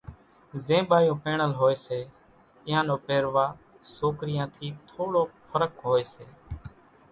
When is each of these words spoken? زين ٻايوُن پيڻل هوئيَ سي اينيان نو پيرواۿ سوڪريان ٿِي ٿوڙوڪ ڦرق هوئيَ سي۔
زين 0.65 0.83
ٻايوُن 0.89 1.17
پيڻل 1.25 1.51
هوئيَ 1.59 1.75
سي 1.85 1.99
اينيان 2.07 2.83
نو 2.89 2.95
پيرواۿ 3.05 3.47
سوڪريان 3.95 4.47
ٿِي 4.55 4.67
ٿوڙوڪ 4.87 5.29
ڦرق 5.51 5.71
هوئيَ 5.85 6.03
سي۔ 6.13 6.25